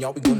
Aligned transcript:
y'all. 0.00 0.12
be 0.12 0.20
gonna 0.20 0.37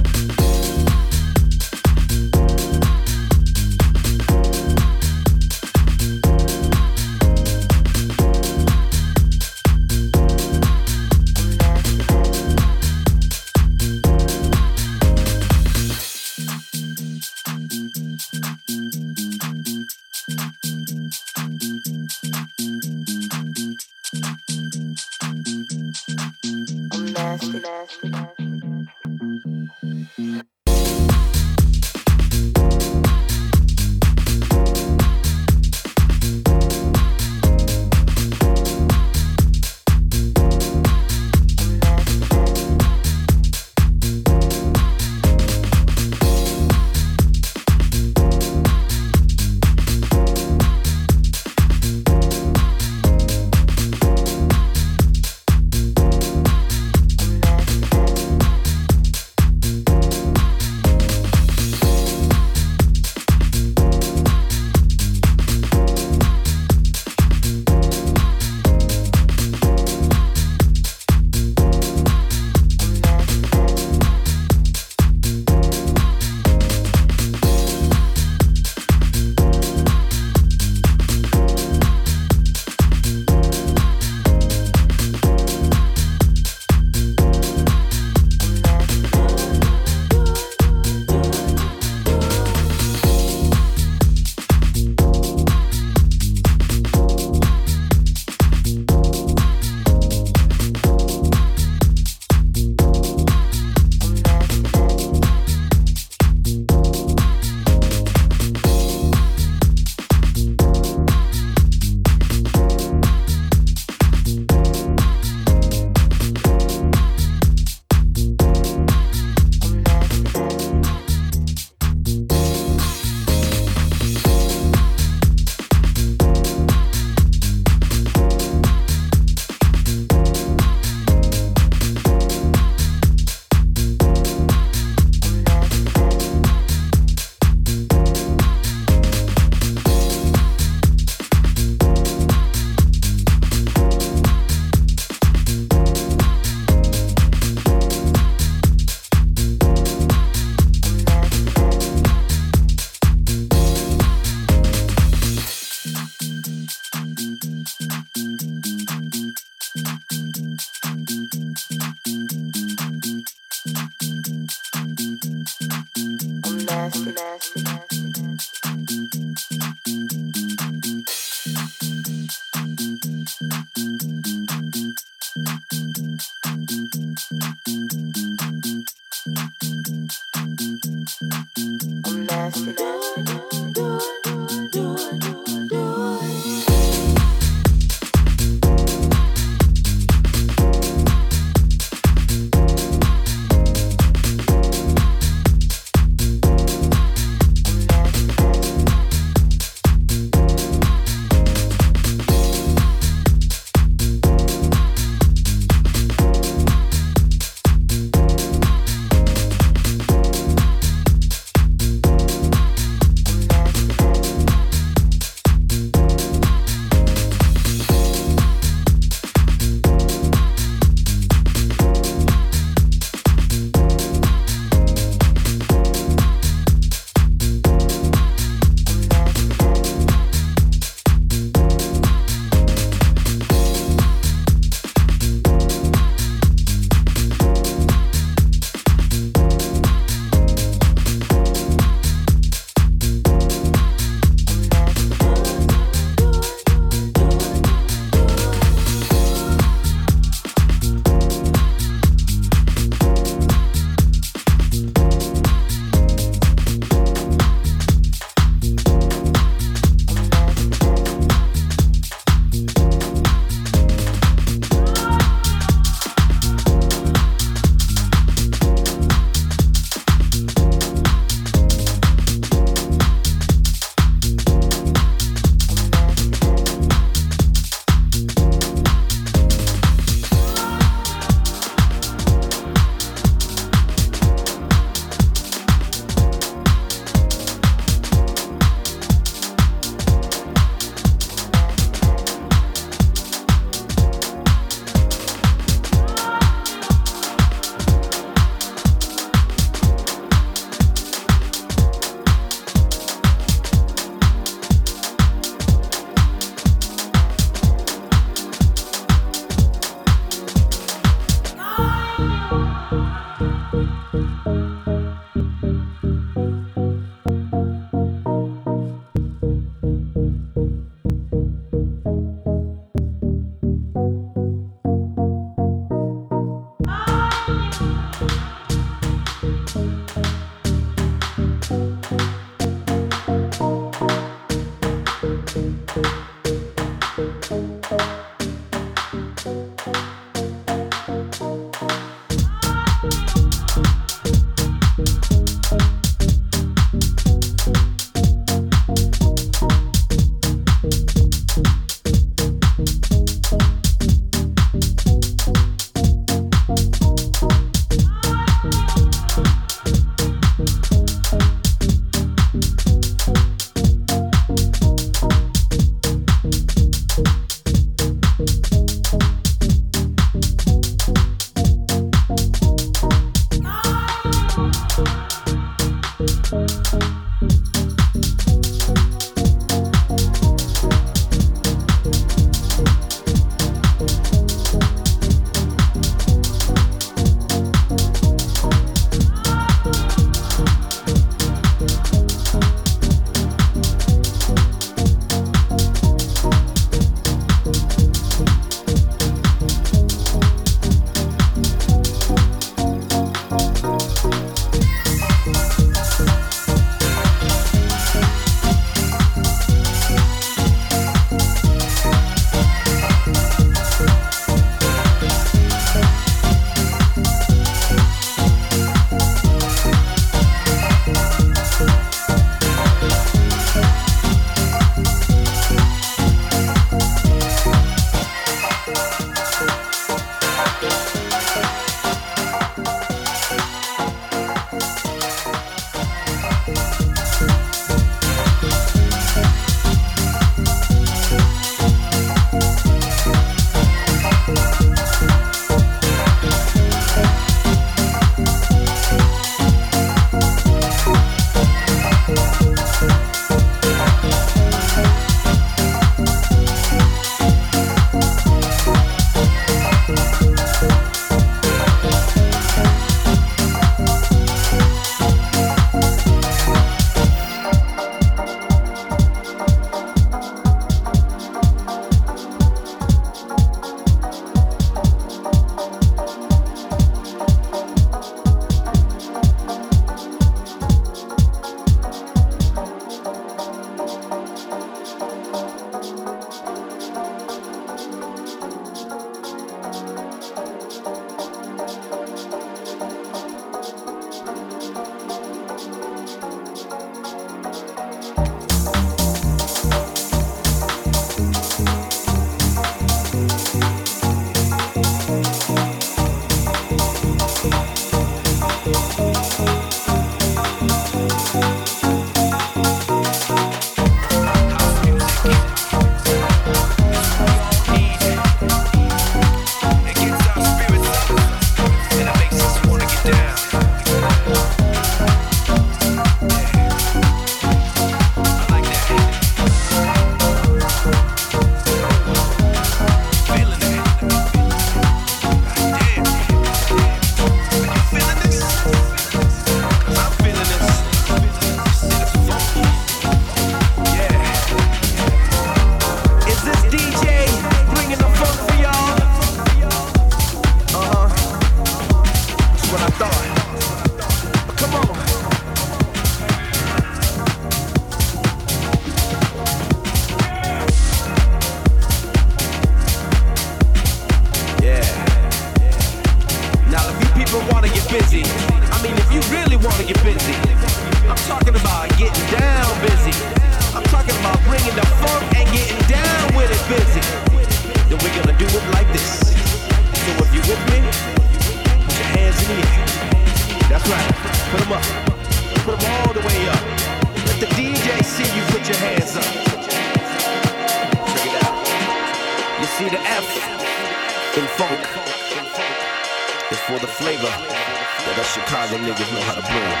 Chicago 598.48 598.96
niggas 598.96 599.28
know 599.32 599.44
how 599.44 599.52
to 599.52 599.60
blow 599.60 599.76
it. 599.76 600.00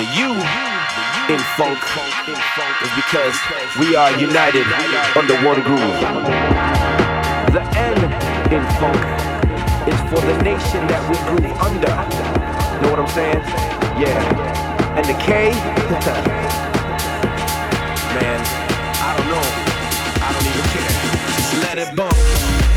The 0.00 0.06
U 0.24 0.32
in 1.28 1.40
funk 1.60 1.76
is 2.24 2.88
because 2.96 3.36
we 3.78 3.94
are 3.96 4.16
united 4.18 4.64
under 5.14 5.36
one 5.44 5.60
groove. 5.60 6.00
The 7.52 7.60
N 7.76 7.98
in 8.48 8.64
funk 8.80 8.96
is 9.86 10.00
for 10.08 10.24
the 10.24 10.40
nation 10.42 10.86
that 10.88 11.04
we 11.10 11.16
grew 11.28 11.52
under. 11.60 11.92
Know 12.80 12.90
what 12.96 13.00
I'm 13.00 13.08
saying? 13.08 13.44
Yeah. 14.00 14.96
And 14.96 15.04
the 15.04 15.12
K, 15.20 15.50
man, 18.16 18.40
I 19.04 19.12
don't 19.18 19.28
know. 19.28 19.46
I 20.24 20.32
don't 20.32 20.46
even 20.48 20.64
care. 20.72 20.96
Let 21.60 21.76
it 21.76 21.94
bump. 21.94 22.67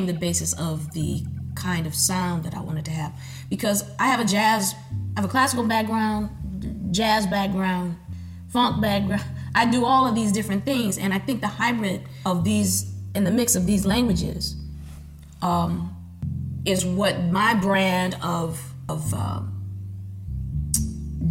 Became 0.00 0.14
the 0.14 0.18
basis 0.18 0.52
of 0.54 0.92
the 0.92 1.22
kind 1.54 1.86
of 1.86 1.94
sound 1.94 2.44
that 2.44 2.54
I 2.54 2.60
wanted 2.60 2.84
to 2.86 2.90
have 2.90 3.12
because 3.50 3.84
I 3.98 4.06
have 4.06 4.20
a 4.20 4.24
jazz, 4.24 4.74
I 5.16 5.20
have 5.20 5.28
a 5.28 5.28
classical 5.28 5.64
background, 5.64 6.30
jazz 6.94 7.26
background, 7.26 7.96
funk 8.48 8.80
background. 8.80 9.24
I 9.54 9.66
do 9.68 9.84
all 9.84 10.06
of 10.06 10.14
these 10.14 10.30
different 10.30 10.64
things, 10.64 10.96
and 10.96 11.12
I 11.12 11.18
think 11.18 11.40
the 11.40 11.48
hybrid 11.48 12.02
of 12.24 12.44
these 12.44 12.92
and 13.16 13.26
the 13.26 13.32
mix 13.32 13.56
of 13.56 13.66
these 13.66 13.84
languages 13.84 14.54
um, 15.42 15.94
is 16.64 16.86
what 16.86 17.20
my 17.24 17.54
brand 17.54 18.16
of 18.22 18.62
of 18.88 19.12
uh, 19.12 19.40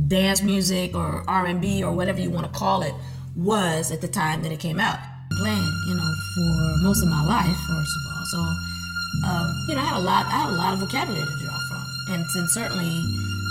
dance 0.08 0.42
music 0.42 0.96
or 0.96 1.24
R&B 1.28 1.84
or 1.84 1.94
whatever 1.94 2.20
you 2.20 2.30
want 2.30 2.52
to 2.52 2.60
call 2.60 2.82
it 2.82 2.94
was 3.36 3.92
at 3.92 4.02
the 4.02 4.08
time 4.08 4.44
that 4.44 4.52
it 4.52 4.60
came 4.60 4.80
out. 4.80 5.00
Playing, 5.32 5.74
you 5.88 5.96
know, 5.96 6.14
for 6.36 6.88
most 6.88 7.04
of 7.04 7.10
my 7.10 7.26
life, 7.26 7.56
first 7.56 7.99
a 10.00 10.02
lot, 10.02 10.26
I 10.28 10.30
had 10.30 10.50
a 10.50 10.56
lot 10.56 10.74
of 10.74 10.80
vocabulary 10.80 11.28
to 11.28 11.38
draw 11.44 11.60
from, 11.68 11.86
and, 12.08 12.26
and 12.36 12.50
certainly 12.50 13.04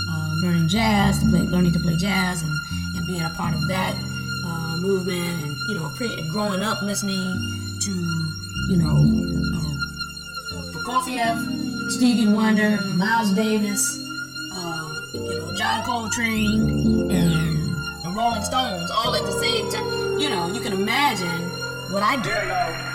uh, 0.09 0.29
learning 0.41 0.67
jazz, 0.67 1.21
to 1.21 1.29
play, 1.29 1.41
learning 1.41 1.73
to 1.73 1.79
play 1.79 1.95
jazz, 1.95 2.41
and, 2.41 2.51
and 2.97 3.05
being 3.05 3.21
a 3.21 3.29
part 3.37 3.53
of 3.53 3.67
that 3.67 3.95
uh, 4.45 4.77
movement, 4.77 5.43
and 5.43 5.55
you 5.67 5.75
know, 5.75 5.91
pre- 5.95 6.27
growing 6.29 6.63
up 6.63 6.81
listening 6.81 7.77
to, 7.81 7.91
you 8.69 8.77
know, 8.77 8.97
uh, 10.89 11.89
Stevie 11.89 12.27
Wonder, 12.27 12.81
Miles 12.95 13.31
Davis, 13.31 13.99
uh, 14.55 15.01
you 15.13 15.37
know, 15.37 15.53
John 15.55 15.83
Coltrane, 15.83 17.11
and 17.11 17.75
the 18.03 18.11
Rolling 18.15 18.43
Stones, 18.43 18.89
all 18.89 19.15
at 19.15 19.21
the 19.23 19.39
same 19.39 19.69
time. 19.69 20.17
You 20.17 20.29
know, 20.29 20.51
you 20.51 20.61
can 20.61 20.73
imagine 20.73 21.41
what 21.91 22.01
I 22.01 22.19
do. 22.21 22.88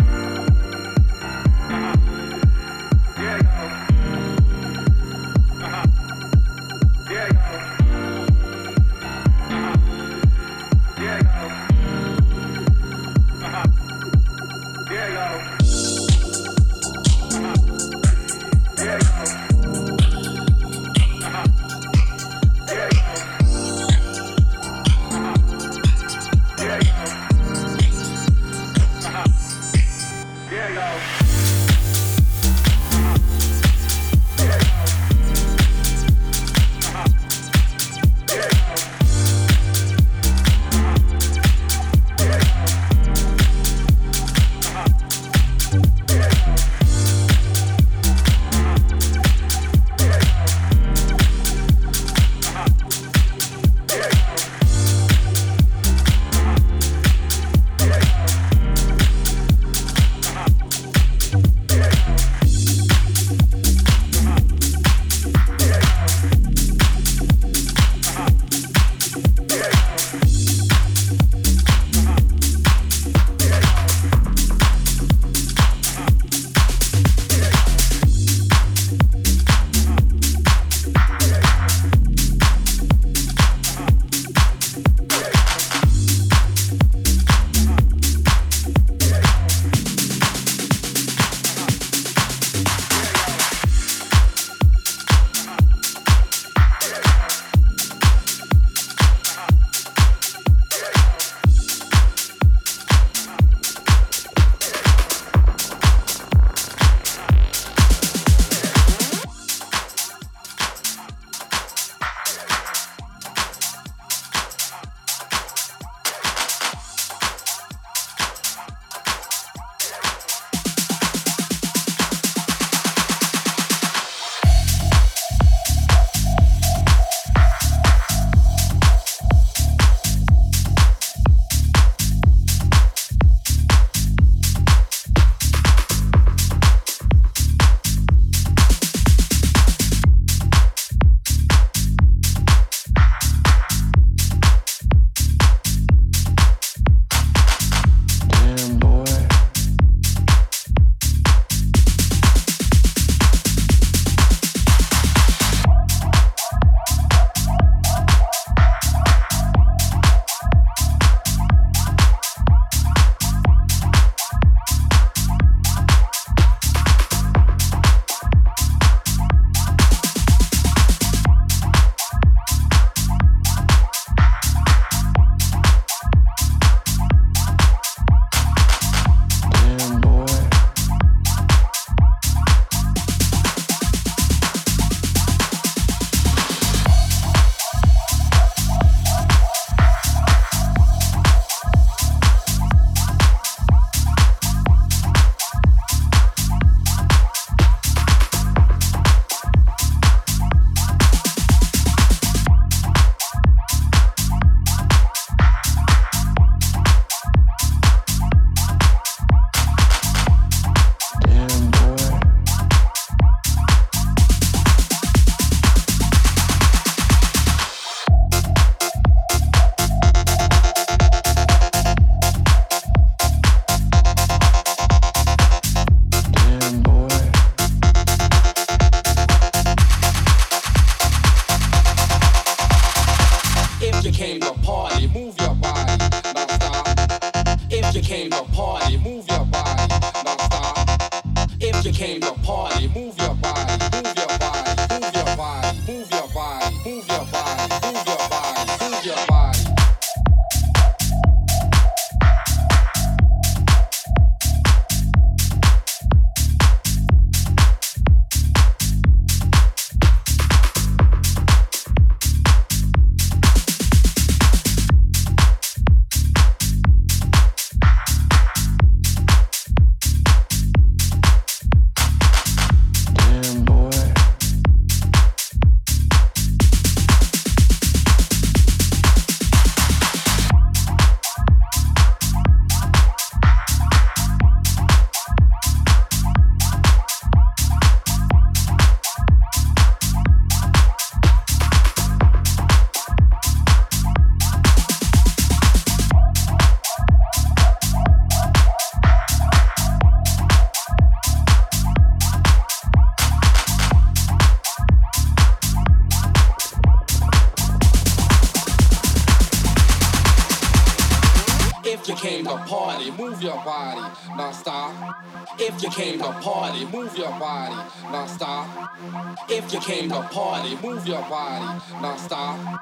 You 319.75 319.81
came 319.81 320.09
to 320.09 320.23
party, 320.31 320.77
move 320.77 321.05
your 321.05 321.21
body, 321.23 321.83
now 322.01 322.17
stop. 322.17 322.81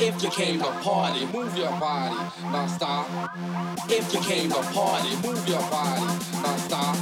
If 0.00 0.20
you 0.20 0.28
came 0.30 0.58
to 0.58 0.64
party, 0.82 1.26
move 1.26 1.56
your 1.56 1.70
body, 1.78 2.16
now 2.50 2.66
stop. 2.66 3.06
If 3.88 4.12
you 4.12 4.18
came 4.18 4.50
to 4.50 4.62
party, 4.74 5.14
move 5.24 5.48
your 5.48 5.62
body, 5.70 6.06
now 6.42 6.56
stop. 6.56 6.96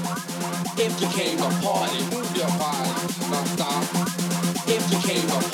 If 0.79 1.01
you 1.01 1.09
came 1.09 1.39
to 1.39 1.49
party, 1.65 1.99
move 2.15 2.37
your 2.37 2.53
body, 2.61 2.93
now 3.33 3.45
stop. 3.57 3.85
If 4.69 4.93
you 4.93 4.99
came 5.01 5.27
to 5.27 5.52